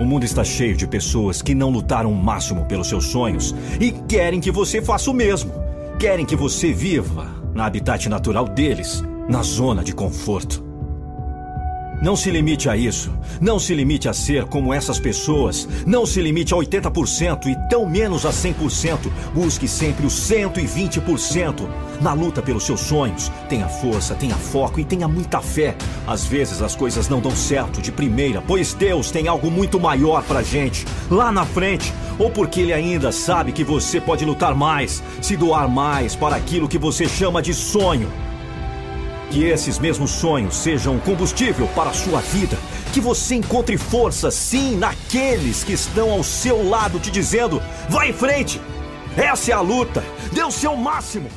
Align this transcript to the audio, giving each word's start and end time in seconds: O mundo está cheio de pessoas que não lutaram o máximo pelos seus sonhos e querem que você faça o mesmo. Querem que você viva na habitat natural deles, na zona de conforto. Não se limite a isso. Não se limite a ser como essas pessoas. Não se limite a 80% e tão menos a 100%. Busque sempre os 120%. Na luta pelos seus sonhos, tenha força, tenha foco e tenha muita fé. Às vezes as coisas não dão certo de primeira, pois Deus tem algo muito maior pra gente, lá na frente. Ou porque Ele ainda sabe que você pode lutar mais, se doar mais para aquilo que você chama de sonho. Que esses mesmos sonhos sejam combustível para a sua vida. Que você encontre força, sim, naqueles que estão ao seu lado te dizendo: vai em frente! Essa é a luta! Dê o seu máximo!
O 0.00 0.04
mundo 0.06 0.24
está 0.24 0.42
cheio 0.42 0.74
de 0.74 0.86
pessoas 0.86 1.42
que 1.42 1.54
não 1.54 1.68
lutaram 1.68 2.10
o 2.10 2.16
máximo 2.16 2.64
pelos 2.64 2.88
seus 2.88 3.04
sonhos 3.04 3.54
e 3.78 3.92
querem 3.92 4.40
que 4.40 4.50
você 4.50 4.80
faça 4.80 5.10
o 5.10 5.14
mesmo. 5.14 5.52
Querem 5.98 6.24
que 6.24 6.34
você 6.34 6.72
viva 6.72 7.28
na 7.52 7.66
habitat 7.66 8.08
natural 8.08 8.48
deles, 8.48 9.04
na 9.28 9.42
zona 9.42 9.84
de 9.84 9.94
conforto. 9.94 10.69
Não 12.02 12.16
se 12.16 12.30
limite 12.30 12.66
a 12.66 12.76
isso. 12.76 13.12
Não 13.42 13.58
se 13.58 13.74
limite 13.74 14.08
a 14.08 14.14
ser 14.14 14.46
como 14.46 14.72
essas 14.72 14.98
pessoas. 14.98 15.68
Não 15.86 16.06
se 16.06 16.22
limite 16.22 16.54
a 16.54 16.56
80% 16.56 17.46
e 17.46 17.68
tão 17.68 17.86
menos 17.86 18.24
a 18.24 18.30
100%. 18.30 19.10
Busque 19.34 19.68
sempre 19.68 20.06
os 20.06 20.14
120%. 20.14 21.68
Na 22.00 22.14
luta 22.14 22.40
pelos 22.40 22.64
seus 22.64 22.80
sonhos, 22.80 23.30
tenha 23.50 23.68
força, 23.68 24.14
tenha 24.14 24.34
foco 24.34 24.80
e 24.80 24.84
tenha 24.84 25.06
muita 25.06 25.42
fé. 25.42 25.76
Às 26.06 26.24
vezes 26.24 26.62
as 26.62 26.74
coisas 26.74 27.10
não 27.10 27.20
dão 27.20 27.32
certo 27.32 27.82
de 27.82 27.92
primeira, 27.92 28.40
pois 28.40 28.72
Deus 28.72 29.10
tem 29.10 29.28
algo 29.28 29.50
muito 29.50 29.78
maior 29.78 30.22
pra 30.22 30.42
gente, 30.42 30.86
lá 31.10 31.30
na 31.30 31.44
frente. 31.44 31.92
Ou 32.18 32.30
porque 32.30 32.60
Ele 32.60 32.72
ainda 32.72 33.12
sabe 33.12 33.52
que 33.52 33.62
você 33.62 34.00
pode 34.00 34.24
lutar 34.24 34.54
mais, 34.54 35.02
se 35.20 35.36
doar 35.36 35.68
mais 35.68 36.16
para 36.16 36.36
aquilo 36.36 36.68
que 36.68 36.78
você 36.78 37.06
chama 37.06 37.42
de 37.42 37.52
sonho. 37.52 38.10
Que 39.30 39.44
esses 39.44 39.78
mesmos 39.78 40.10
sonhos 40.10 40.56
sejam 40.56 40.98
combustível 40.98 41.68
para 41.68 41.90
a 41.90 41.94
sua 41.94 42.20
vida. 42.20 42.58
Que 42.92 43.00
você 43.00 43.36
encontre 43.36 43.78
força, 43.78 44.30
sim, 44.30 44.76
naqueles 44.76 45.62
que 45.62 45.72
estão 45.72 46.10
ao 46.10 46.24
seu 46.24 46.68
lado 46.68 46.98
te 46.98 47.10
dizendo: 47.10 47.62
vai 47.88 48.10
em 48.10 48.12
frente! 48.12 48.60
Essa 49.16 49.52
é 49.52 49.54
a 49.54 49.60
luta! 49.60 50.02
Dê 50.32 50.42
o 50.42 50.50
seu 50.50 50.76
máximo! 50.76 51.28